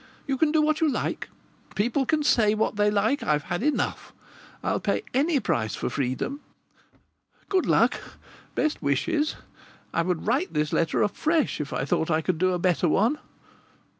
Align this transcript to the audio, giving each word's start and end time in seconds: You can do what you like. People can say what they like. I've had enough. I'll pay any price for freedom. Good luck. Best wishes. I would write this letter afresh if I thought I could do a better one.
You 0.25 0.35
can 0.35 0.51
do 0.51 0.63
what 0.63 0.81
you 0.81 0.89
like. 0.89 1.29
People 1.75 2.07
can 2.07 2.23
say 2.23 2.55
what 2.55 2.75
they 2.75 2.89
like. 2.89 3.21
I've 3.21 3.43
had 3.53 3.61
enough. 3.61 4.15
I'll 4.63 4.79
pay 4.79 5.03
any 5.13 5.39
price 5.39 5.75
for 5.75 5.91
freedom. 5.91 6.39
Good 7.49 7.67
luck. 7.67 8.01
Best 8.55 8.81
wishes. 8.81 9.35
I 9.93 10.01
would 10.01 10.25
write 10.25 10.53
this 10.55 10.73
letter 10.73 11.03
afresh 11.03 11.61
if 11.61 11.71
I 11.71 11.85
thought 11.85 12.09
I 12.09 12.21
could 12.21 12.39
do 12.39 12.49
a 12.53 12.57
better 12.57 12.89
one. 12.89 13.19